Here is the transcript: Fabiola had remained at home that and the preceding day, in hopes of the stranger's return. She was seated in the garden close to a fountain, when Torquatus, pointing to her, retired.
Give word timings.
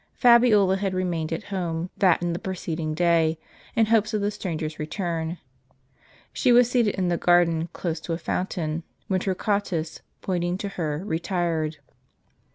Fabiola 0.15 0.77
had 0.77 0.95
remained 0.95 1.31
at 1.31 1.43
home 1.53 1.91
that 1.95 2.23
and 2.23 2.33
the 2.33 2.39
preceding 2.39 2.95
day, 2.95 3.37
in 3.75 3.85
hopes 3.85 4.15
of 4.15 4.21
the 4.21 4.31
stranger's 4.31 4.79
return. 4.79 5.37
She 6.33 6.51
was 6.51 6.67
seated 6.71 6.95
in 6.95 7.09
the 7.09 7.17
garden 7.19 7.69
close 7.71 7.99
to 7.99 8.13
a 8.13 8.17
fountain, 8.17 8.81
when 9.09 9.19
Torquatus, 9.19 10.01
pointing 10.23 10.57
to 10.57 10.69
her, 10.69 11.03
retired. 11.05 11.77